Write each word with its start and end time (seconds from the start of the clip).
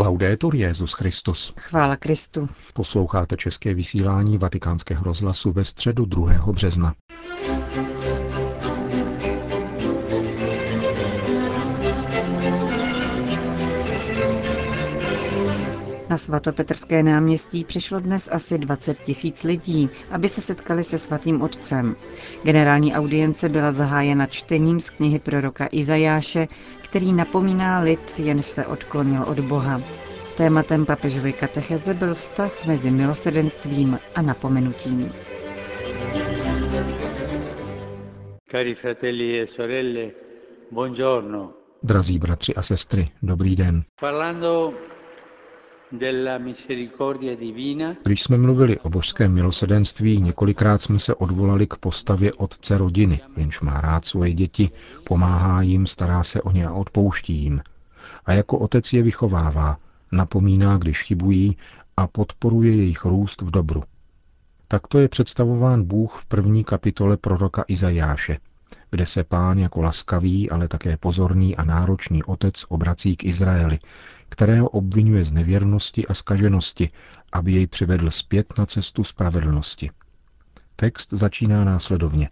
Laudetur 0.00 0.54
Jezus 0.54 0.92
Christus. 0.92 1.52
Chvála 1.58 1.96
Kristu. 1.96 2.48
Posloucháte 2.74 3.36
české 3.36 3.74
vysílání 3.74 4.38
Vatikánského 4.38 5.04
rozhlasu 5.04 5.52
ve 5.52 5.64
středu 5.64 6.04
2. 6.04 6.32
března. 6.52 6.94
Na 16.10 16.18
svatopetrské 16.18 17.02
náměstí 17.02 17.64
přišlo 17.64 18.00
dnes 18.00 18.28
asi 18.32 18.58
20 18.58 18.98
tisíc 18.98 19.44
lidí, 19.44 19.90
aby 20.10 20.28
se 20.28 20.40
setkali 20.40 20.84
se 20.84 20.98
svatým 20.98 21.42
otcem. 21.42 21.96
Generální 22.42 22.94
audience 22.94 23.48
byla 23.48 23.72
zahájena 23.72 24.26
čtením 24.26 24.80
z 24.80 24.90
knihy 24.90 25.18
proroka 25.18 25.68
Izajáše, 25.72 26.48
který 26.82 27.12
napomíná 27.12 27.80
lid, 27.80 28.18
jenž 28.18 28.46
se 28.46 28.66
odklonil 28.66 29.22
od 29.22 29.40
Boha. 29.40 29.82
Tématem 30.36 30.86
papežovy 30.86 31.32
katecheze 31.32 31.94
byl 31.94 32.14
vztah 32.14 32.66
mezi 32.66 32.90
milosedenstvím 32.90 33.98
a 34.14 34.22
napomenutím. 34.22 35.12
Cari 38.50 38.74
fratelli 38.74 39.40
e 39.40 39.46
sorelle, 39.46 40.10
buongiorno. 40.70 41.52
Drazí 41.82 42.18
bratři 42.18 42.54
a 42.54 42.62
sestry, 42.62 43.06
dobrý 43.22 43.56
den. 43.56 43.82
Parlando 44.00 44.74
když 48.04 48.22
jsme 48.22 48.36
mluvili 48.36 48.78
o 48.78 48.90
božském 48.90 49.32
milosedenství, 49.32 50.20
několikrát 50.20 50.82
jsme 50.82 50.98
se 50.98 51.14
odvolali 51.14 51.66
k 51.66 51.76
postavě 51.76 52.32
otce 52.32 52.78
rodiny, 52.78 53.20
jenž 53.36 53.60
má 53.60 53.80
rád 53.80 54.04
svoje 54.04 54.32
děti, 54.34 54.70
pomáhá 55.04 55.62
jim, 55.62 55.86
stará 55.86 56.22
se 56.22 56.42
o 56.42 56.50
ně 56.50 56.66
a 56.66 56.72
odpouští 56.72 57.34
jim. 57.34 57.60
A 58.26 58.32
jako 58.32 58.58
otec 58.58 58.92
je 58.92 59.02
vychovává, 59.02 59.76
napomíná, 60.12 60.78
když 60.78 61.02
chybují 61.02 61.56
a 61.96 62.06
podporuje 62.06 62.76
jejich 62.76 63.04
růst 63.04 63.42
v 63.42 63.50
dobru. 63.50 63.82
Takto 64.68 64.98
je 64.98 65.08
představován 65.08 65.84
Bůh 65.84 66.18
v 66.20 66.26
první 66.26 66.64
kapitole 66.64 67.16
proroka 67.16 67.64
Izajáše, 67.68 68.38
kde 68.90 69.06
se 69.06 69.24
pán 69.24 69.58
jako 69.58 69.82
laskavý, 69.82 70.50
ale 70.50 70.68
také 70.68 70.96
pozorný 70.96 71.56
a 71.56 71.64
náročný 71.64 72.22
otec 72.22 72.64
obrací 72.68 73.16
k 73.16 73.24
Izraeli, 73.24 73.78
kterého 74.30 74.68
obvinuje 74.68 75.24
z 75.24 75.32
nevěrnosti 75.32 76.06
a 76.06 76.14
skaženosti, 76.14 76.90
aby 77.32 77.52
jej 77.52 77.66
přivedl 77.66 78.10
zpět 78.10 78.58
na 78.58 78.66
cestu 78.66 79.04
spravedlnosti. 79.04 79.90
Text 80.76 81.12
začíná 81.12 81.64
následovně. 81.64 82.30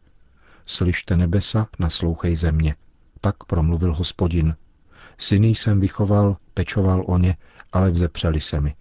Slyšte 0.66 1.16
nebesa, 1.16 1.66
naslouchej 1.78 2.36
země. 2.36 2.74
Tak 3.20 3.44
promluvil 3.44 3.94
hospodin. 3.94 4.56
Syny 5.18 5.48
jsem 5.48 5.80
vychoval, 5.80 6.36
pečoval 6.54 7.04
o 7.06 7.18
ně, 7.18 7.36
ale 7.72 7.90
vzepřeli 7.90 8.40
se 8.40 8.60
mi. 8.60 8.74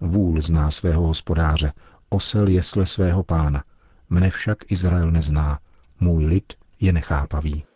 Vůl 0.00 0.42
zná 0.42 0.70
svého 0.70 1.06
hospodáře, 1.06 1.72
osel 2.08 2.48
jesle 2.48 2.86
svého 2.86 3.22
pána. 3.22 3.64
Mne 4.10 4.30
však 4.30 4.72
Izrael 4.72 5.10
nezná, 5.10 5.58
můj 6.00 6.26
lid 6.26 6.52
je 6.80 6.92
nechápavý. 6.92 7.67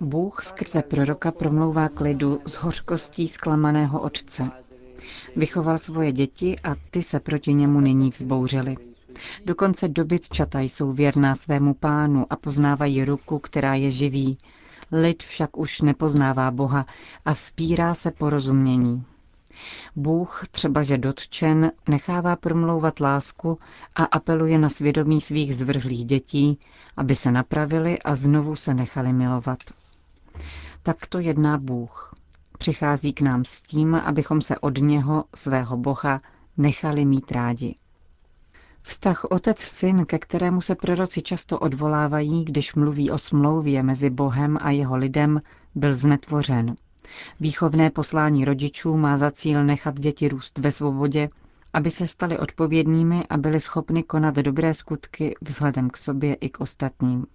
Bůh 0.00 0.44
skrze 0.44 0.82
proroka 0.82 1.32
promlouvá 1.32 1.88
k 1.88 2.00
lidu 2.00 2.40
s 2.46 2.54
hořkostí 2.54 3.28
zklamaného 3.28 4.00
otce. 4.00 4.50
Vychoval 5.36 5.78
svoje 5.78 6.12
děti 6.12 6.58
a 6.64 6.74
ty 6.90 7.02
se 7.02 7.20
proti 7.20 7.54
němu 7.54 7.80
nyní 7.80 8.10
vzbouřili. 8.10 8.76
Dokonce 9.44 9.88
dobytčata 9.88 10.60
jsou 10.60 10.92
věrná 10.92 11.34
svému 11.34 11.74
pánu 11.74 12.26
a 12.30 12.36
poznávají 12.36 13.04
ruku, 13.04 13.38
která 13.38 13.74
je 13.74 13.90
živí. 13.90 14.38
Lid 14.92 15.22
však 15.22 15.56
už 15.56 15.80
nepoznává 15.80 16.50
Boha 16.50 16.86
a 17.24 17.34
vzpírá 17.34 17.94
se 17.94 18.10
porozumění. 18.10 19.04
Bůh, 19.96 20.44
třeba 20.50 20.82
že 20.82 20.98
dotčen, 20.98 21.72
nechává 21.88 22.36
promlouvat 22.36 23.00
lásku 23.00 23.58
a 23.94 24.04
apeluje 24.04 24.58
na 24.58 24.68
svědomí 24.68 25.20
svých 25.20 25.56
zvrhlých 25.56 26.04
dětí, 26.04 26.58
aby 26.96 27.14
se 27.14 27.32
napravili 27.32 27.98
a 27.98 28.14
znovu 28.16 28.56
se 28.56 28.74
nechali 28.74 29.12
milovat. 29.12 29.58
Tak 30.82 31.06
to 31.06 31.18
jedná 31.18 31.58
Bůh. 31.58 32.14
Přichází 32.58 33.12
k 33.12 33.20
nám 33.20 33.44
s 33.44 33.62
tím, 33.62 33.94
abychom 33.94 34.40
se 34.40 34.58
od 34.58 34.78
něho, 34.78 35.24
svého 35.34 35.76
Boha, 35.76 36.20
nechali 36.56 37.04
mít 37.04 37.32
rádi. 37.32 37.74
Vztah 38.82 39.24
otec-syn, 39.24 40.04
ke 40.06 40.18
kterému 40.18 40.60
se 40.60 40.74
proroci 40.74 41.22
často 41.22 41.58
odvolávají, 41.58 42.44
když 42.44 42.74
mluví 42.74 43.10
o 43.10 43.18
smlouvě 43.18 43.82
mezi 43.82 44.10
Bohem 44.10 44.58
a 44.60 44.70
jeho 44.70 44.96
lidem, 44.96 45.42
byl 45.74 45.94
znetvořen. 45.94 46.76
Výchovné 47.40 47.90
poslání 47.90 48.44
rodičů 48.44 48.96
má 48.96 49.16
za 49.16 49.30
cíl 49.30 49.64
nechat 49.64 50.00
děti 50.00 50.28
růst 50.28 50.58
ve 50.58 50.72
svobodě, 50.72 51.28
aby 51.72 51.90
se 51.90 52.06
stali 52.06 52.38
odpovědnými 52.38 53.24
a 53.30 53.36
byli 53.36 53.60
schopni 53.60 54.02
konat 54.02 54.34
dobré 54.34 54.74
skutky 54.74 55.34
vzhledem 55.40 55.90
k 55.90 55.96
sobě 55.96 56.34
i 56.34 56.48
k 56.48 56.60
ostatním. 56.60 57.26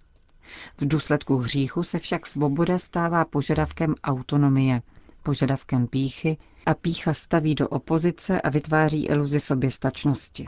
V 0.76 0.88
důsledku 0.88 1.36
hříchu 1.36 1.82
se 1.82 1.98
však 1.98 2.26
svoboda 2.26 2.78
stává 2.78 3.24
požadavkem 3.24 3.94
autonomie, 4.04 4.82
požadavkem 5.22 5.86
píchy 5.86 6.36
a 6.66 6.74
pícha 6.74 7.14
staví 7.14 7.54
do 7.54 7.68
opozice 7.68 8.40
a 8.40 8.50
vytváří 8.50 9.06
iluzi 9.06 9.40
soběstačnosti. 9.40 10.46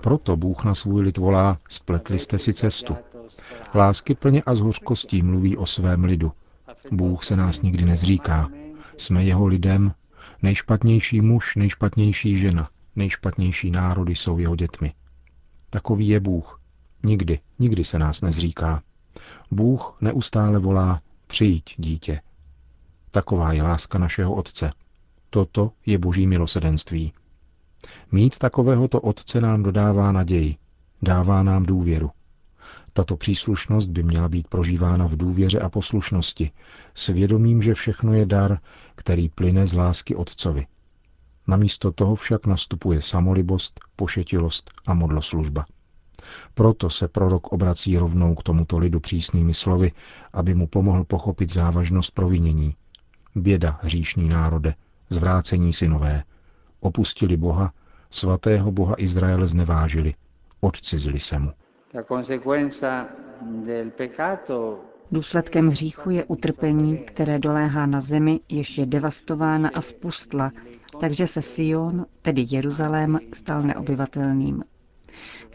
Proto 0.00 0.36
Bůh 0.36 0.64
na 0.64 0.74
svůj 0.74 1.02
lid 1.02 1.18
volá, 1.18 1.58
spletli 1.68 2.18
jste 2.18 2.38
si 2.38 2.52
cestu. 2.52 2.96
Lásky 3.74 4.14
plně 4.14 4.42
a 4.42 4.54
s 4.54 4.60
hořkostí 4.60 5.22
mluví 5.22 5.56
o 5.56 5.66
svém 5.66 6.04
lidu. 6.04 6.32
Bůh 6.92 7.24
se 7.24 7.36
nás 7.36 7.62
nikdy 7.62 7.84
nezříká. 7.84 8.48
Jsme 8.96 9.24
jeho 9.24 9.46
lidem, 9.46 9.94
nejšpatnější 10.42 11.20
muž, 11.20 11.56
nejšpatnější 11.56 12.38
žena, 12.38 12.68
nejšpatnější 12.96 13.70
národy 13.70 14.14
jsou 14.14 14.38
jeho 14.38 14.56
dětmi. 14.56 14.94
Takový 15.70 16.08
je 16.08 16.20
Bůh. 16.20 16.60
Nikdy, 17.02 17.40
nikdy 17.58 17.84
se 17.84 17.98
nás 17.98 18.22
nezříká. 18.22 18.82
Bůh 19.50 19.96
neustále 20.00 20.58
volá, 20.58 21.00
přijď, 21.26 21.74
dítě. 21.76 22.20
Taková 23.10 23.52
je 23.52 23.62
láska 23.62 23.98
našeho 23.98 24.34
Otce. 24.34 24.72
Toto 25.30 25.72
je 25.86 25.98
boží 25.98 26.26
milosedenství. 26.26 27.12
Mít 28.12 28.38
takovéhoto 28.38 29.00
Otce 29.00 29.40
nám 29.40 29.62
dodává 29.62 30.12
naději, 30.12 30.56
dává 31.02 31.42
nám 31.42 31.62
důvěru. 31.66 32.10
Tato 32.96 33.16
příslušnost 33.16 33.86
by 33.86 34.02
měla 34.02 34.28
být 34.28 34.48
prožívána 34.48 35.06
v 35.06 35.16
důvěře 35.16 35.60
a 35.60 35.68
poslušnosti, 35.68 36.50
svědomím, 36.94 37.62
že 37.62 37.74
všechno 37.74 38.12
je 38.12 38.26
dar, 38.26 38.58
který 38.94 39.28
plyne 39.28 39.66
z 39.66 39.72
lásky 39.72 40.14
Otcovi. 40.14 40.66
Namísto 41.46 41.92
toho 41.92 42.14
však 42.14 42.46
nastupuje 42.46 43.02
samolibost, 43.02 43.80
pošetilost 43.96 44.70
a 44.86 44.94
modloslužba. 44.94 45.66
Proto 46.54 46.90
se 46.90 47.08
prorok 47.08 47.46
obrací 47.46 47.98
rovnou 47.98 48.34
k 48.34 48.42
tomuto 48.42 48.78
lidu 48.78 49.00
přísnými 49.00 49.54
slovy, 49.54 49.92
aby 50.32 50.54
mu 50.54 50.66
pomohl 50.66 51.04
pochopit 51.04 51.52
závažnost 51.52 52.14
provinění. 52.14 52.76
Běda, 53.34 53.78
hříšný 53.82 54.28
národe, 54.28 54.74
zvrácení 55.10 55.72
synové. 55.72 56.24
Opustili 56.80 57.36
Boha, 57.36 57.72
svatého 58.10 58.72
Boha 58.72 58.94
Izraele 58.98 59.46
znevážili, 59.46 60.14
odcizili 60.60 61.20
se 61.20 61.38
mu. 61.38 61.52
Důsledkem 65.10 65.68
hříchu 65.68 66.10
je 66.10 66.24
utrpení, 66.24 66.98
které 66.98 67.38
doléhá 67.38 67.86
na 67.86 68.00
zemi, 68.00 68.40
jež 68.48 68.78
je 68.78 68.86
devastována 68.86 69.70
a 69.74 69.80
spustla, 69.80 70.52
takže 71.00 71.26
se 71.26 71.42
Sion, 71.42 72.06
tedy 72.22 72.44
Jeruzalém, 72.50 73.18
stal 73.32 73.62
neobyvatelným. 73.62 74.64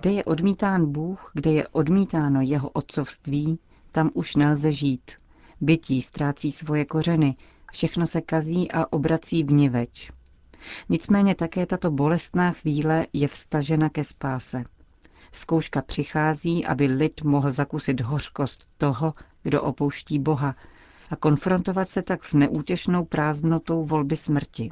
Kde 0.01 0.11
je 0.11 0.23
odmítán 0.23 0.91
Bůh, 0.91 1.31
kde 1.33 1.51
je 1.51 1.67
odmítáno 1.67 2.41
jeho 2.41 2.69
otcovství, 2.69 3.59
tam 3.91 4.11
už 4.13 4.35
nelze 4.35 4.71
žít. 4.71 5.11
Bytí 5.61 6.01
ztrácí 6.01 6.51
svoje 6.51 6.85
kořeny, 6.85 7.35
všechno 7.71 8.07
se 8.07 8.21
kazí 8.21 8.71
a 8.71 8.93
obrací 8.93 9.43
v 9.43 9.51
niveč. 9.51 10.11
Nicméně 10.89 11.35
také 11.35 11.65
tato 11.65 11.91
bolestná 11.91 12.51
chvíle 12.51 13.07
je 13.13 13.27
vstažena 13.27 13.89
ke 13.89 14.03
spáse. 14.03 14.63
Zkouška 15.31 15.81
přichází, 15.81 16.65
aby 16.65 16.85
lid 16.85 17.21
mohl 17.23 17.51
zakusit 17.51 18.01
hořkost 18.01 18.67
toho, 18.77 19.13
kdo 19.43 19.61
opouští 19.61 20.19
Boha 20.19 20.55
a 21.09 21.15
konfrontovat 21.15 21.89
se 21.89 22.01
tak 22.01 22.25
s 22.25 22.33
neútěšnou 22.33 23.05
prázdnotou 23.05 23.85
volby 23.85 24.15
smrti. 24.15 24.71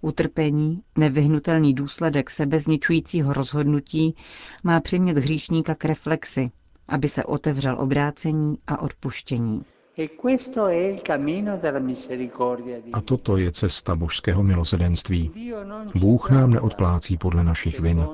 Utrpení, 0.00 0.82
nevyhnutelný 0.98 1.74
důsledek 1.74 2.30
sebezničujícího 2.30 3.32
rozhodnutí, 3.32 4.16
má 4.64 4.80
přimět 4.80 5.18
hříšníka 5.18 5.74
k 5.74 5.84
reflexi, 5.84 6.50
aby 6.88 7.08
se 7.08 7.24
otevřel 7.24 7.76
obrácení 7.80 8.58
a 8.66 8.82
odpuštění. 8.82 9.62
E 9.98 10.06
a 12.92 13.00
toto 13.00 13.36
je 13.36 13.52
cesta 13.52 13.96
božského 13.96 14.42
milosedenství. 14.42 15.30
Bůh 16.00 16.30
nám 16.30 16.50
neodplácí 16.50 17.16
podle 17.16 17.44
našich 17.44 17.80
vin. 17.80 18.06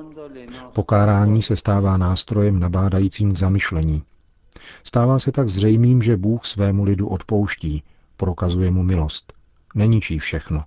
Pokárání 0.73 1.41
se 1.41 1.55
stává 1.55 1.97
nástrojem 1.97 2.59
nabádajícím 2.59 3.33
k 3.33 3.37
zamyšlení. 3.37 4.03
Stává 4.83 5.19
se 5.19 5.31
tak 5.31 5.49
zřejmým, 5.49 6.01
že 6.01 6.17
Bůh 6.17 6.45
svému 6.45 6.83
lidu 6.83 7.07
odpouští, 7.07 7.83
prokazuje 8.17 8.71
mu 8.71 8.83
milost. 8.83 9.33
Neníčí 9.75 10.19
všechno, 10.19 10.63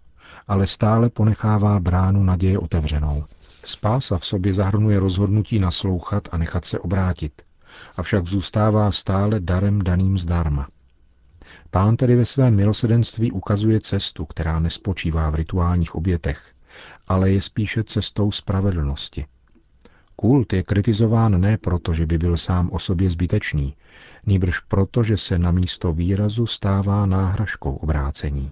ale 0.49 0.67
stále 0.67 1.11
ponechává 1.11 1.81
bránu 1.81 2.25
naděje 2.25 2.59
otevřenou. 2.59 3.25
Spása 3.65 4.19
v 4.19 4.27
sobě 4.27 4.55
zahrnuje 4.55 5.01
rozhodnutí 5.01 5.59
naslouchat 5.59 6.29
a 6.33 6.39
nechat 6.39 6.65
se 6.65 6.79
obrátit, 6.79 7.43
avšak 7.97 8.27
zůstává 8.27 8.93
stále 8.93 9.41
darem 9.41 9.83
daným 9.83 10.19
zdarma. 10.19 10.69
Pán 11.71 11.97
tedy 11.97 12.17
ve 12.17 12.25
svém 12.25 12.57
milosedenství 12.57 13.33
ukazuje 13.33 13.81
cestu, 13.81 14.25
která 14.25 14.59
nespočívá 14.59 15.31
v 15.31 15.35
rituálních 15.35 15.95
obětech, 15.95 16.53
ale 17.09 17.31
je 17.31 17.41
spíše 17.41 17.85
cestou 17.85 18.33
spravedlnosti. 18.33 19.27
Kult 20.21 20.53
je 20.53 20.63
kritizován 20.63 21.41
ne 21.41 21.59
proto, 21.59 21.95
že 21.95 22.07
by 22.07 22.19
byl 22.19 22.37
sám 22.37 22.71
o 22.73 22.79
sobě 22.79 23.11
zbytečný, 23.11 23.75
nýbrž 24.27 24.61
proto, 24.61 25.03
že 25.03 25.17
se 25.17 25.39
na 25.39 25.51
místo 25.51 25.93
výrazu 25.93 26.47
stává 26.47 27.07
náhražkou 27.07 27.77
obrácení. 27.77 28.51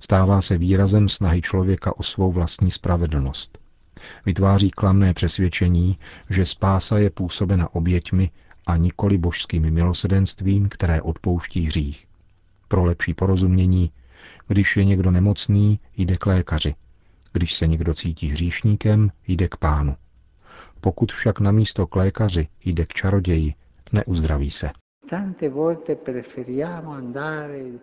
Stává 0.00 0.42
se 0.42 0.58
výrazem 0.58 1.08
snahy 1.08 1.42
člověka 1.42 1.98
o 1.98 2.02
svou 2.02 2.32
vlastní 2.32 2.70
spravedlnost. 2.70 3.58
Vytváří 4.26 4.70
klamné 4.70 5.14
přesvědčení, 5.14 5.98
že 6.30 6.46
spása 6.46 6.98
je 6.98 7.10
působena 7.10 7.74
oběťmi 7.74 8.30
a 8.66 8.76
nikoli 8.76 9.18
božským 9.18 9.70
milosedenstvím, 9.70 10.68
které 10.68 11.02
odpouští 11.02 11.66
hřích. 11.66 12.06
Pro 12.68 12.84
lepší 12.84 13.14
porozumění, 13.14 13.90
když 14.46 14.76
je 14.76 14.84
někdo 14.84 15.10
nemocný, 15.10 15.80
jde 15.96 16.16
k 16.16 16.26
lékaři. 16.26 16.74
Když 17.32 17.54
se 17.54 17.66
někdo 17.66 17.94
cítí 17.94 18.28
hříšníkem, 18.28 19.10
jde 19.26 19.48
k 19.48 19.56
pánu. 19.56 19.96
Pokud 20.80 21.12
však 21.12 21.40
na 21.40 21.52
místo 21.52 21.86
k 21.86 21.96
lékaři 21.96 22.48
jde 22.64 22.86
k 22.86 22.92
čaroději, 22.92 23.54
neuzdraví 23.92 24.50
se. 24.50 24.70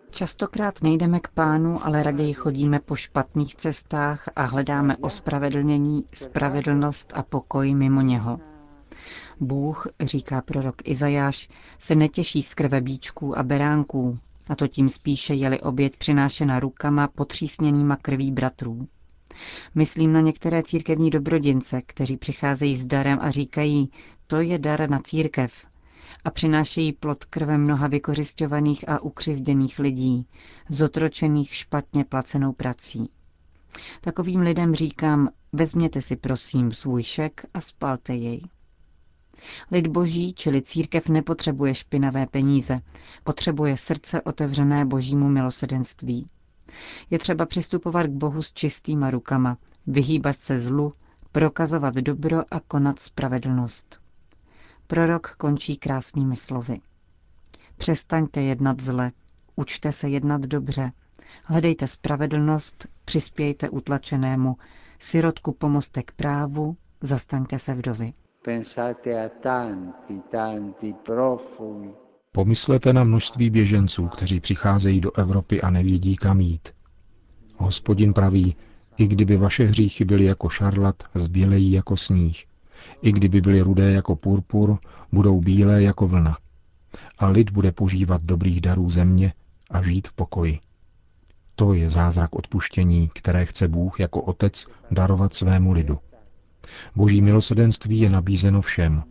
Častokrát 0.09 0.81
nejdeme 0.83 1.19
k 1.19 1.27
pánu, 1.27 1.85
ale 1.85 2.03
raději 2.03 2.33
chodíme 2.33 2.79
po 2.79 2.95
špatných 2.95 3.55
cestách 3.55 4.29
a 4.35 4.43
hledáme 4.43 4.97
ospravedlnění, 4.97 6.03
spravedlnost 6.13 7.13
a 7.15 7.23
pokoj 7.23 7.73
mimo 7.75 8.01
něho. 8.01 8.39
Bůh, 9.39 9.87
říká 10.01 10.41
prorok 10.41 10.75
Izajáš, 10.83 11.49
se 11.79 11.95
netěší 11.95 12.43
z 12.43 12.53
krve 12.53 12.81
bíčků 12.81 13.37
a 13.37 13.43
beránků, 13.43 14.19
a 14.49 14.55
to 14.55 14.67
tím 14.67 14.89
spíše 14.89 15.33
jeli 15.33 15.59
oběť 15.61 15.97
přinášena 15.97 16.59
rukama 16.59 17.07
potřísněnýma 17.07 17.95
krví 17.95 18.31
bratrů. 18.31 18.87
Myslím 19.75 20.13
na 20.13 20.21
některé 20.21 20.63
církevní 20.63 21.09
dobrodince, 21.09 21.81
kteří 21.81 22.17
přicházejí 22.17 22.75
s 22.75 22.85
darem 22.85 23.19
a 23.21 23.31
říkají, 23.31 23.91
to 24.27 24.41
je 24.41 24.59
dar 24.59 24.89
na 24.89 24.99
církev, 24.99 25.67
a 26.25 26.31
přinášejí 26.31 26.93
plod 26.93 27.25
krve 27.25 27.57
mnoha 27.57 27.87
vykořišťovaných 27.87 28.89
a 28.89 28.99
ukřivděných 28.99 29.79
lidí, 29.79 30.27
zotročených 30.69 31.55
špatně 31.55 32.03
placenou 32.03 32.53
prací. 32.53 33.09
Takovým 34.01 34.39
lidem 34.39 34.75
říkám, 34.75 35.29
vezměte 35.53 36.01
si 36.01 36.15
prosím 36.15 36.71
svůj 36.71 37.03
šek 37.03 37.45
a 37.53 37.61
spalte 37.61 38.15
jej. 38.15 38.41
Lid 39.71 39.87
boží, 39.87 40.33
čili 40.33 40.61
církev, 40.61 41.09
nepotřebuje 41.09 41.75
špinavé 41.75 42.27
peníze, 42.27 42.79
potřebuje 43.23 43.77
srdce 43.77 44.21
otevřené 44.21 44.85
božímu 44.85 45.29
milosedenství. 45.29 46.27
Je 47.09 47.19
třeba 47.19 47.45
přistupovat 47.45 48.05
k 48.05 48.09
Bohu 48.09 48.41
s 48.41 48.53
čistýma 48.53 49.09
rukama, 49.09 49.57
vyhýbat 49.87 50.35
se 50.35 50.59
zlu, 50.59 50.93
prokazovat 51.31 51.93
dobro 51.95 52.43
a 52.51 52.59
konat 52.59 52.99
spravedlnost. 52.99 53.99
Prorok 54.87 55.35
končí 55.37 55.77
krásnými 55.77 56.35
slovy. 56.35 56.79
Přestaňte 57.77 58.41
jednat 58.41 58.81
zle, 58.81 59.11
učte 59.55 59.91
se 59.91 60.09
jednat 60.09 60.41
dobře, 60.41 60.91
hledejte 61.45 61.87
spravedlnost, 61.87 62.87
přispějte 63.05 63.69
utlačenému, 63.69 64.57
sirotku 64.99 65.51
pomozte 65.51 66.03
k 66.03 66.11
právu, 66.11 66.77
zastaňte 67.01 67.59
se 67.59 67.73
vdovy. 67.73 68.13
Pomyslete 72.35 72.93
na 72.93 73.03
množství 73.03 73.49
běženců, 73.49 74.07
kteří 74.07 74.39
přicházejí 74.39 75.01
do 75.01 75.11
Evropy 75.11 75.61
a 75.61 75.69
nevědí, 75.69 76.15
kam 76.15 76.41
jít. 76.41 76.69
Hospodin 77.57 78.13
praví, 78.13 78.55
i 78.97 79.07
kdyby 79.07 79.37
vaše 79.37 79.65
hříchy 79.65 80.05
byly 80.05 80.25
jako 80.25 80.49
šarlat, 80.49 81.03
zbělejí 81.15 81.71
jako 81.71 81.97
sníh. 81.97 82.45
I 83.01 83.11
kdyby 83.11 83.41
byly 83.41 83.61
rudé 83.61 83.91
jako 83.91 84.15
purpur, 84.15 84.77
budou 85.11 85.41
bílé 85.41 85.83
jako 85.83 86.07
vlna. 86.07 86.37
A 87.19 87.27
lid 87.27 87.49
bude 87.49 87.71
požívat 87.71 88.23
dobrých 88.23 88.61
darů 88.61 88.89
země 88.89 89.33
a 89.71 89.81
žít 89.81 90.07
v 90.07 90.13
pokoji. 90.13 90.59
To 91.55 91.73
je 91.73 91.89
zázrak 91.89 92.35
odpuštění, 92.35 93.09
které 93.13 93.45
chce 93.45 93.67
Bůh 93.67 93.99
jako 93.99 94.21
otec 94.21 94.67
darovat 94.91 95.35
svému 95.35 95.71
lidu. 95.71 95.99
Boží 96.95 97.21
milosedenství 97.21 97.99
je 97.99 98.09
nabízeno 98.09 98.61
všem. 98.61 99.03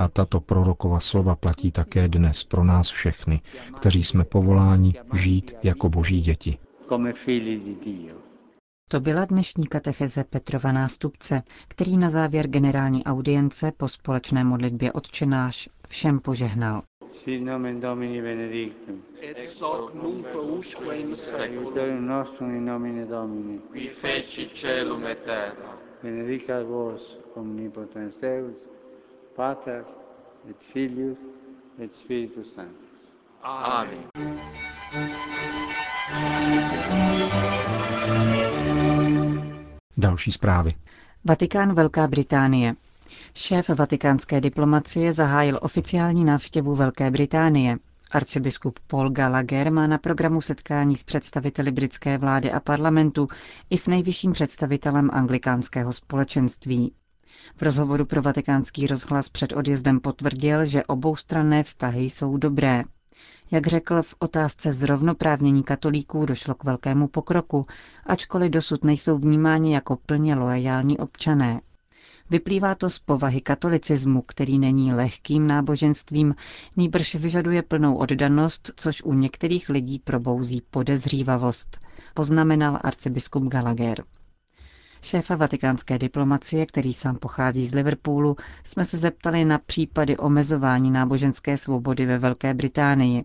A 0.00 0.08
tato 0.08 0.40
prorokova 0.40 1.00
slova 1.00 1.36
platí 1.36 1.70
také 1.70 2.08
dnes 2.08 2.44
pro 2.44 2.64
nás 2.64 2.88
všechny, 2.90 3.40
kteří 3.76 4.04
jsme 4.04 4.24
povoláni 4.24 4.94
žít 5.14 5.52
jako 5.62 5.88
boží 5.88 6.20
děti. 6.20 6.58
To 8.88 9.00
byla 9.00 9.24
dnešní 9.24 9.66
katecheze 9.66 10.24
Petrova 10.24 10.72
nástupce, 10.72 11.42
který 11.68 11.96
na 11.96 12.10
závěr 12.10 12.48
generální 12.48 13.04
audience 13.04 13.72
po 13.76 13.88
společné 13.88 14.44
modlitbě 14.44 14.92
odčenáš 14.92 15.68
všem 15.88 16.20
požehnal. 16.20 16.82
Sit 17.10 17.42
nomen 17.44 17.80
Domini 17.80 18.22
benedictum. 18.22 19.02
Et 19.22 19.48
soc 19.48 19.94
nunc 19.94 20.26
usque 20.58 20.96
in 20.96 21.16
seculum 21.16 22.06
nostrum 22.06 22.54
in 22.54 22.64
nomine 22.64 23.06
Domini. 23.06 23.58
Qui 23.58 23.88
feci 23.88 24.48
celum 24.54 25.06
et 25.06 25.18
terra. 25.24 25.78
Benedicat 26.02 26.66
vos 26.66 27.18
omnipotens 27.34 28.16
Deus, 28.16 28.68
Pater 29.40 29.84
et 30.50 30.62
Filius 30.72 31.16
et 31.82 31.94
Spiritus 31.94 32.54
Sanctus. 32.54 33.14
Amen. 33.42 33.98
Další 39.96 40.32
zprávy. 40.32 40.74
Vatikán 41.24 41.74
Velká 41.74 42.06
Británie. 42.08 42.74
Šéf 43.34 43.68
vatikánské 43.68 44.40
diplomacie 44.40 45.12
zahájil 45.12 45.58
oficiální 45.62 46.24
návštěvu 46.24 46.74
Velké 46.76 47.10
Británie. 47.10 47.78
Arcibiskup 48.10 48.78
Paul 48.86 49.10
Gallagher 49.10 49.72
má 49.72 49.86
na 49.86 49.98
programu 49.98 50.40
setkání 50.40 50.96
s 50.96 51.04
představiteli 51.04 51.70
britské 51.70 52.18
vlády 52.18 52.52
a 52.52 52.60
parlamentu 52.60 53.28
i 53.70 53.78
s 53.78 53.86
nejvyšším 53.88 54.32
představitelem 54.32 55.10
anglikánského 55.12 55.92
společenství. 55.92 56.92
V 57.56 57.62
rozhovoru 57.62 58.04
pro 58.04 58.22
vatikánský 58.22 58.86
rozhlas 58.86 59.28
před 59.28 59.52
odjezdem 59.52 60.00
potvrdil, 60.00 60.64
že 60.66 60.84
oboustranné 60.84 61.62
vztahy 61.62 62.02
jsou 62.02 62.36
dobré. 62.36 62.82
Jak 63.50 63.66
řekl, 63.66 64.02
v 64.02 64.14
otázce 64.18 64.72
zrovnoprávnění 64.72 65.62
katolíků 65.62 66.26
došlo 66.26 66.54
k 66.54 66.64
velkému 66.64 67.08
pokroku, 67.08 67.66
ačkoliv 68.06 68.50
dosud 68.50 68.84
nejsou 68.84 69.18
vnímáni 69.18 69.74
jako 69.74 69.96
plně 69.96 70.34
loajální 70.34 70.98
občané. 70.98 71.60
Vyplývá 72.30 72.74
to 72.74 72.90
z 72.90 72.98
povahy 72.98 73.40
katolicismu, 73.40 74.22
který 74.22 74.58
není 74.58 74.92
lehkým 74.94 75.46
náboženstvím, 75.46 76.34
nýbrž 76.76 77.14
vyžaduje 77.14 77.62
plnou 77.62 77.96
oddanost, 77.96 78.70
což 78.76 79.02
u 79.02 79.14
některých 79.14 79.68
lidí 79.68 79.98
probouzí 79.98 80.62
podezřívavost, 80.70 81.78
poznamenal 82.14 82.78
arcibiskup 82.82 83.42
Gallagher. 83.44 84.04
Šéfa 85.02 85.36
vatikánské 85.36 85.98
diplomacie, 85.98 86.66
který 86.66 86.94
sám 86.94 87.16
pochází 87.16 87.66
z 87.66 87.74
Liverpoolu, 87.74 88.36
jsme 88.64 88.84
se 88.84 88.96
zeptali 88.96 89.44
na 89.44 89.58
případy 89.58 90.16
omezování 90.16 90.90
náboženské 90.90 91.56
svobody 91.56 92.06
ve 92.06 92.18
Velké 92.18 92.54
Británii. 92.54 93.24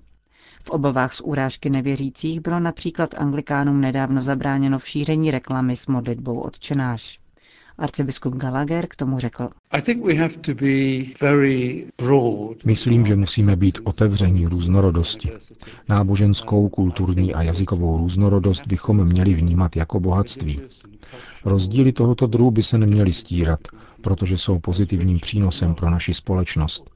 V 0.64 0.70
obavách 0.70 1.14
z 1.14 1.22
urážky 1.22 1.70
nevěřících 1.70 2.40
bylo 2.40 2.60
například 2.60 3.14
anglikánům 3.18 3.82
nedávno 3.82 4.22
zabráněno 4.22 4.80
v 4.80 4.88
šíření 4.88 5.32
reklamy 5.32 5.76
s 5.76 5.88
modlitbou 5.88 6.40
odčenáš. 6.40 7.20
Arcibiskup 7.78 8.36
Gallagher 8.36 8.88
k 8.88 8.96
tomu 8.96 9.20
řekl. 9.20 9.50
Myslím, 12.66 13.06
že 13.06 13.16
musíme 13.16 13.56
být 13.56 13.80
otevření 13.84 14.46
různorodosti. 14.48 15.32
Náboženskou, 15.90 16.70
kulturní 16.70 17.34
a 17.34 17.42
jazykovou 17.42 17.98
různorodost 17.98 18.68
bychom 18.68 19.06
měli 19.06 19.34
vnímat 19.34 19.76
jako 19.76 20.00
bohatství. 20.00 20.62
Rozdíly 21.46 21.92
tohoto 21.92 22.28
druhu 22.28 22.52
by 22.52 22.64
se 22.64 22.78
neměly 22.78 23.14
stírat, 23.14 23.60
protože 24.06 24.38
jsou 24.38 24.60
pozitivním 24.60 25.20
přínosem 25.20 25.76
pro 25.76 25.90
naši 25.90 26.14
společnost. 26.14 26.90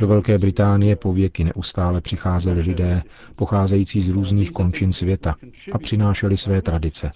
Do 0.00 0.06
Velké 0.06 0.38
Británie 0.38 0.96
po 0.96 1.12
věky 1.12 1.44
neustále 1.44 2.00
přicházeli 2.00 2.60
lidé, 2.60 3.02
pocházející 3.36 4.00
z 4.00 4.08
různých 4.08 4.50
končin 4.50 4.92
světa 4.92 5.34
a 5.72 5.78
přinášeli 5.78 6.36
své 6.36 6.62
tradice. 6.62 7.10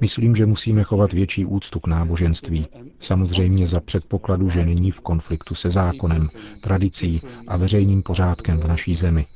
Myslím, 0.00 0.36
že 0.36 0.46
musíme 0.46 0.82
chovat 0.82 1.12
větší 1.12 1.44
úctu 1.44 1.80
k 1.80 1.86
náboženství, 1.86 2.66
samozřejmě 3.00 3.66
za 3.66 3.80
předpokladu, 3.80 4.50
že 4.50 4.64
není 4.64 4.90
v 4.90 5.00
konfliktu 5.00 5.54
se 5.54 5.70
zákonem, 5.70 6.30
tradicí 6.60 7.22
a 7.48 7.56
veřejným 7.56 8.02
pořádkem 8.02 8.58
v 8.60 8.64
naší 8.64 8.94
zemi. 8.94 9.26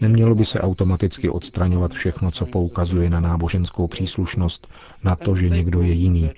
Nemělo 0.00 0.34
by 0.34 0.44
se 0.44 0.60
automaticky 0.60 1.28
odstraňovat 1.28 1.92
všechno, 1.92 2.30
co 2.30 2.46
poukazuje 2.46 3.10
na 3.10 3.20
náboženskou 3.20 3.86
příslušnost, 3.86 4.68
na 5.04 5.16
to, 5.16 5.36
že 5.36 5.48
někdo 5.48 5.82
je 5.82 5.92
jiný. 5.92 6.30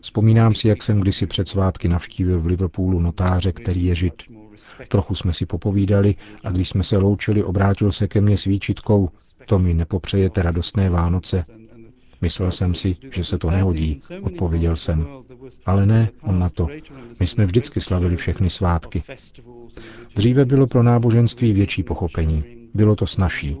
Vzpomínám 0.00 0.54
si, 0.54 0.68
jak 0.68 0.82
jsem 0.82 1.00
kdysi 1.14 1.26
před 1.26 1.48
svátky 1.48 1.88
navštívil 1.88 2.40
v 2.40 2.46
Liverpoolu 2.46 3.00
notáře, 3.00 3.52
který 3.52 3.84
je 3.84 3.94
žid. 3.94 4.22
Trochu 4.88 5.14
jsme 5.14 5.32
si 5.32 5.46
popovídali 5.46 6.14
a 6.44 6.50
když 6.50 6.68
jsme 6.68 6.84
se 6.84 6.96
loučili, 6.96 7.44
obrátil 7.44 7.92
se 7.92 8.08
ke 8.08 8.20
mně 8.20 8.38
s 8.38 8.44
výčitkou, 8.44 9.08
to 9.46 9.58
mi 9.58 9.74
nepopřejete 9.74 10.42
radostné 10.42 10.90
Vánoce. 10.90 11.44
Myslel 12.20 12.50
jsem 12.50 12.74
si, 12.74 12.96
že 13.12 13.24
se 13.24 13.38
to 13.38 13.50
nehodí, 13.50 14.00
odpověděl 14.22 14.76
jsem. 14.76 15.06
Ale 15.66 15.86
ne, 15.86 16.10
on 16.22 16.38
na 16.38 16.50
to. 16.50 16.68
My 17.20 17.26
jsme 17.26 17.44
vždycky 17.44 17.80
slavili 17.80 18.16
všechny 18.16 18.50
svátky. 18.50 19.02
Dříve 20.16 20.44
bylo 20.44 20.66
pro 20.66 20.82
náboženství 20.82 21.52
větší 21.52 21.82
pochopení. 21.82 22.63
Bylo 22.74 22.96
to 22.96 23.06
snažší. 23.06 23.56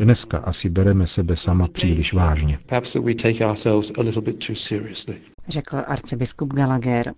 Dneska 0.00 0.38
asi 0.38 0.68
bereme 0.70 1.06
sebe 1.06 1.36
sama 1.36 1.68
příliš 1.68 2.12
vážně. 2.12 2.58
Řekl 5.48 5.82
arcibiskup 5.86 6.52
Gallagher. 6.52 7.14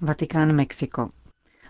Vatikán 0.00 0.56
Mexiko. 0.56 1.10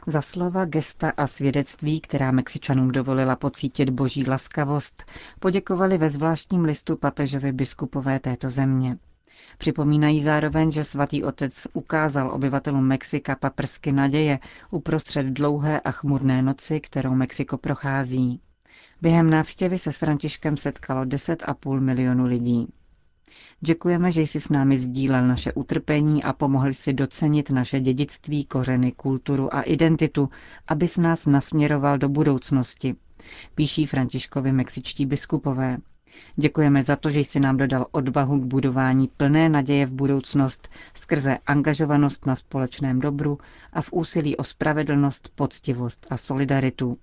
Za 0.07 0.23
slova, 0.23 0.65
gesta 0.65 1.11
a 1.17 1.27
svědectví, 1.27 2.01
která 2.01 2.31
Mexičanům 2.31 2.93
dovolila 2.93 3.37
pocítit 3.37 3.91
boží 3.91 4.27
laskavost, 4.29 5.05
poděkovali 5.41 5.99
ve 5.99 6.11
zvláštním 6.11 6.65
listu 6.65 6.97
papežovi 6.97 7.53
biskupové 7.53 8.21
této 8.21 8.51
země. 8.51 8.97
Připomínají 9.59 10.21
zároveň, 10.21 10.71
že 10.71 10.85
svatý 10.85 11.25
otec 11.25 11.67
ukázal 11.73 12.31
obyvatelům 12.31 12.87
Mexika 12.87 13.37
paprsky 13.37 13.93
naděje 13.93 14.39
uprostřed 14.71 15.27
dlouhé 15.27 15.81
a 15.81 15.91
chmurné 15.91 16.43
noci, 16.43 16.81
kterou 16.81 17.15
Mexiko 17.15 17.59
prochází. 17.59 18.41
Během 19.03 19.31
návštěvy 19.31 19.79
se 19.79 19.93
s 19.93 19.97
Františkem 19.97 20.57
setkalo 20.57 21.03
10,5 21.05 21.81
milionu 21.81 22.25
lidí. 22.27 22.67
Děkujeme, 23.61 24.11
že 24.11 24.23
jsi 24.23 24.41
s 24.41 24.49
námi 24.49 24.79
sdílel 24.79 25.27
naše 25.29 25.53
utrpení 25.53 26.25
a 26.25 26.33
pomohl 26.33 26.73
si 26.73 26.93
docenit 26.93 27.51
naše 27.51 27.81
dědictví, 27.81 28.45
kořeny, 28.45 28.93
kulturu 28.93 29.55
a 29.55 29.63
identitu, 29.63 30.31
abys 30.69 30.97
nás 30.97 31.27
nasměroval 31.27 31.99
do 31.99 32.09
budoucnosti, 32.09 32.95
píší 33.55 33.87
Františkovi 33.87 34.53
mexičtí 34.53 35.07
biskupové. 35.07 35.77
Děkujeme 36.37 36.83
za 36.83 36.97
to, 36.97 37.11
že 37.11 37.21
jsi 37.21 37.41
nám 37.41 37.57
dodal 37.57 37.87
odvahu 37.91 38.41
k 38.41 38.45
budování 38.45 39.09
plné 39.17 39.49
naděje 39.49 39.87
v 39.87 39.93
budoucnost 39.93 40.69
skrze 40.95 41.39
angažovanost 41.47 42.27
na 42.27 42.37
společném 42.37 43.01
dobru 43.01 43.39
a 43.73 43.83
v 43.83 43.89
úsilí 43.93 44.37
o 44.37 44.45
spravedlnost, 44.45 45.33
poctivost 45.35 46.07
a 46.11 46.17
solidaritu. 46.17 46.99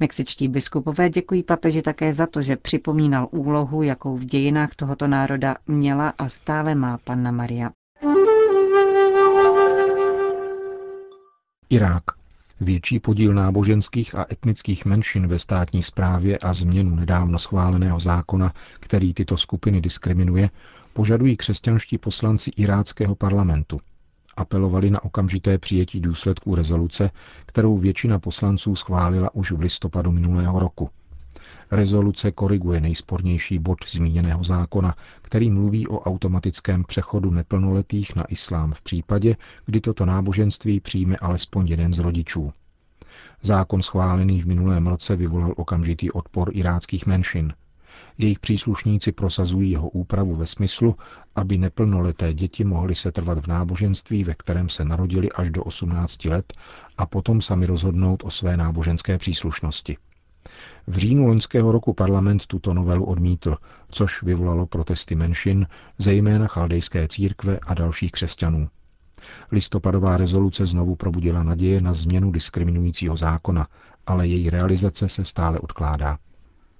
Mexičtí 0.00 0.48
biskupové 0.48 1.10
děkují 1.10 1.42
papeži 1.42 1.82
také 1.82 2.12
za 2.12 2.26
to, 2.26 2.42
že 2.42 2.56
připomínal 2.56 3.28
úlohu, 3.30 3.82
jakou 3.82 4.16
v 4.16 4.24
dějinách 4.24 4.74
tohoto 4.74 5.06
národa 5.06 5.56
měla 5.66 6.12
a 6.18 6.28
stále 6.28 6.74
má 6.74 6.98
panna 6.98 7.30
Maria. 7.30 7.70
Irák. 11.70 12.17
Větší 12.60 13.00
podíl 13.00 13.34
náboženských 13.34 14.14
a 14.14 14.26
etnických 14.32 14.84
menšin 14.84 15.26
ve 15.26 15.38
státní 15.38 15.82
správě 15.82 16.38
a 16.38 16.52
změnu 16.52 16.96
nedávno 16.96 17.38
schváleného 17.38 18.00
zákona, 18.00 18.52
který 18.80 19.14
tyto 19.14 19.36
skupiny 19.36 19.80
diskriminuje, 19.80 20.50
požadují 20.92 21.36
křesťanští 21.36 21.98
poslanci 21.98 22.50
iráckého 22.56 23.14
parlamentu 23.14 23.80
apelovali 24.38 24.90
na 24.90 25.04
okamžité 25.04 25.58
přijetí 25.58 26.00
důsledků 26.00 26.54
rezoluce, 26.54 27.10
kterou 27.46 27.78
většina 27.78 28.18
poslanců 28.18 28.76
schválila 28.76 29.34
už 29.34 29.52
v 29.52 29.60
listopadu 29.60 30.12
minulého 30.12 30.58
roku. 30.58 30.90
Rezoluce 31.70 32.32
koriguje 32.32 32.80
nejspornější 32.80 33.58
bod 33.58 33.78
zmíněného 33.88 34.44
zákona, 34.44 34.94
který 35.22 35.50
mluví 35.50 35.88
o 35.88 36.00
automatickém 36.00 36.84
přechodu 36.84 37.30
neplnoletých 37.30 38.16
na 38.16 38.24
islám 38.24 38.72
v 38.72 38.80
případě, 38.82 39.36
kdy 39.66 39.80
toto 39.80 40.06
náboženství 40.06 40.80
přijme 40.80 41.16
alespoň 41.16 41.66
jeden 41.66 41.94
z 41.94 41.98
rodičů. 41.98 42.52
Zákon 43.42 43.82
schválený 43.82 44.42
v 44.42 44.46
minulém 44.46 44.86
roce 44.86 45.16
vyvolal 45.16 45.54
okamžitý 45.56 46.10
odpor 46.10 46.50
iráckých 46.52 47.06
menšin– 47.06 47.52
jejich 48.18 48.38
příslušníci 48.38 49.12
prosazují 49.12 49.70
jeho 49.70 49.88
úpravu 49.88 50.34
ve 50.34 50.46
smyslu, 50.46 50.96
aby 51.34 51.58
neplnoleté 51.58 52.34
děti 52.34 52.64
mohly 52.64 52.94
se 52.94 53.12
trvat 53.12 53.38
v 53.38 53.46
náboženství, 53.46 54.24
ve 54.24 54.34
kterém 54.34 54.68
se 54.68 54.84
narodili 54.84 55.32
až 55.32 55.50
do 55.50 55.64
18 55.64 56.24
let 56.24 56.52
a 56.98 57.06
potom 57.06 57.42
sami 57.42 57.66
rozhodnout 57.66 58.22
o 58.24 58.30
své 58.30 58.56
náboženské 58.56 59.18
příslušnosti. 59.18 59.96
V 60.86 60.96
říjnu 60.96 61.26
loňského 61.26 61.72
roku 61.72 61.94
parlament 61.94 62.46
tuto 62.46 62.74
novelu 62.74 63.04
odmítl, 63.04 63.56
což 63.90 64.22
vyvolalo 64.22 64.66
protesty 64.66 65.14
menšin, 65.14 65.66
zejména 65.98 66.46
chaldejské 66.46 67.08
církve 67.08 67.58
a 67.66 67.74
dalších 67.74 68.12
křesťanů. 68.12 68.68
Listopadová 69.52 70.16
rezoluce 70.16 70.66
znovu 70.66 70.96
probudila 70.96 71.42
naděje 71.42 71.80
na 71.80 71.94
změnu 71.94 72.30
diskriminujícího 72.30 73.16
zákona, 73.16 73.66
ale 74.06 74.26
její 74.26 74.50
realizace 74.50 75.08
se 75.08 75.24
stále 75.24 75.58
odkládá. 75.58 76.18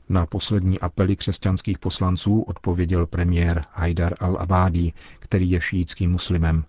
Na 0.09 0.27
poslední 0.27 0.81
apely 0.81 1.17
křesťanských 1.17 1.79
poslanců 1.79 2.41
odpověděl 2.43 3.07
premiér 3.07 3.63
Haidar 3.73 4.15
al-Abadi, 4.15 4.93
který 5.19 5.51
je 5.51 5.61
šítským 5.61 6.11
muslimem. 6.11 6.65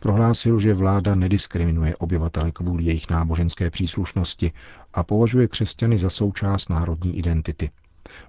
Prohlásil, 0.00 0.58
že 0.60 0.74
vláda 0.74 1.14
nediskriminuje 1.14 1.96
obyvatele 1.96 2.52
kvůli 2.52 2.84
jejich 2.84 3.10
náboženské 3.10 3.70
příslušnosti 3.70 4.52
a 4.94 5.02
považuje 5.02 5.48
křesťany 5.48 5.98
za 5.98 6.10
součást 6.10 6.68
národní 6.70 7.18
identity. 7.18 7.70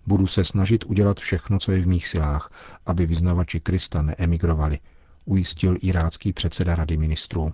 Budu 0.08 0.28
se 0.28 0.44
snažit 0.44 0.84
udělat 0.86 1.20
všechno, 1.20 1.60
co 1.60 1.72
je 1.72 1.82
v 1.82 1.88
mých 1.88 2.08
silách, 2.08 2.52
aby 2.86 3.06
vyznavači 3.06 3.60
Krista 3.60 4.02
neemigrovali, 4.02 4.80
ujistil 5.26 5.78
irácký 5.82 6.34
předseda 6.34 6.76
rady 6.76 6.98
ministrů. 6.98 7.52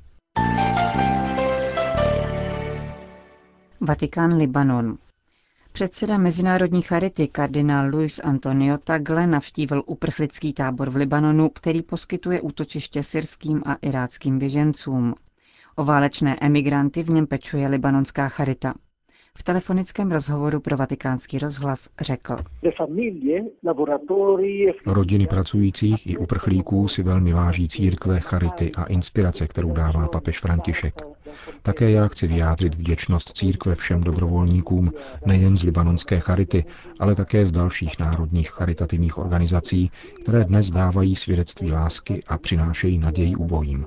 Vatikán 3.82 4.38
Libanon. 4.38 4.98
Předseda 5.78 6.18
Mezinárodní 6.18 6.82
charity 6.82 7.28
kardinál 7.28 7.90
Luis 7.90 8.20
Antonio 8.24 8.78
Tagle 8.78 9.28
navštívil 9.28 9.84
uprchlický 9.86 10.54
tábor 10.54 10.90
v 10.90 10.96
Libanonu, 10.96 11.50
který 11.50 11.82
poskytuje 11.82 12.42
útočiště 12.42 13.04
syrským 13.04 13.62
a 13.66 13.74
iráckým 13.82 14.40
běžencům. 14.40 15.16
O 15.76 15.86
válečné 15.86 16.38
emigranty 16.42 17.04
v 17.04 17.10
něm 17.10 17.28
pečuje 17.28 17.68
libanonská 17.68 18.30
charita. 18.30 18.74
V 19.40 19.44
telefonickém 19.44 20.12
rozhovoru 20.12 20.60
pro 20.60 20.78
vatikánský 20.78 21.40
rozhlas 21.40 21.90
řekl. 22.02 22.38
Rodiny 24.86 25.28
pracujících 25.28 26.08
i 26.08 26.18
uprchlíků 26.18 26.88
si 26.88 27.04
velmi 27.04 27.34
váží 27.34 27.68
církve, 27.68 28.20
charity 28.20 28.72
a 28.72 28.84
inspirace, 28.84 29.48
kterou 29.48 29.74
dává 29.74 30.08
papež 30.08 30.40
František. 30.40 31.02
Také 31.62 31.92
já 31.92 32.08
chci 32.08 32.28
vyjádřit 32.28 32.76
vděčnost 32.76 33.38
církve 33.38 33.76
všem 33.76 34.04
dobrovolníkům, 34.04 34.92
nejen 35.26 35.58
z 35.58 35.64
libanonské 35.64 36.20
charity, 36.20 36.66
ale 37.00 37.16
také 37.16 37.46
z 37.46 37.52
dalších 37.52 38.00
národních 38.00 38.50
charitativních 38.50 39.18
organizací, 39.18 39.92
které 40.22 40.44
dnes 40.44 40.72
dávají 40.72 41.16
svědectví 41.16 41.72
lásky 41.72 42.24
a 42.28 42.38
přinášejí 42.38 42.98
naději 42.98 43.36
ubojím. 43.36 43.86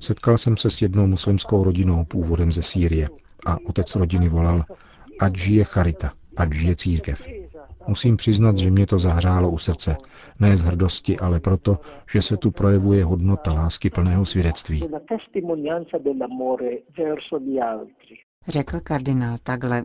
Setkal 0.00 0.38
jsem 0.38 0.56
se 0.56 0.70
s 0.70 0.82
jednou 0.82 1.06
muslimskou 1.06 1.64
rodinou 1.64 2.04
původem 2.04 2.52
ze 2.52 2.62
Sýrie 2.62 3.08
a 3.46 3.56
otec 3.66 3.94
rodiny 3.94 4.28
volal, 4.28 4.64
ať 5.20 5.36
žije 5.36 5.64
charita, 5.64 6.12
ať 6.36 6.52
žije 6.52 6.76
církev. 6.76 7.26
Musím 7.86 8.16
přiznat, 8.16 8.56
že 8.56 8.70
mě 8.70 8.86
to 8.86 8.98
zahřálo 8.98 9.50
u 9.50 9.58
srdce. 9.58 9.96
Ne 10.40 10.56
z 10.56 10.62
hrdosti, 10.62 11.18
ale 11.18 11.40
proto, 11.40 11.78
že 12.12 12.22
se 12.22 12.36
tu 12.36 12.50
projevuje 12.50 13.04
hodnota 13.04 13.52
lásky 13.52 13.90
plného 13.90 14.24
svědectví. 14.24 14.82
Řekl 18.48 18.80
kardinál 18.80 19.36
takhle. 19.42 19.84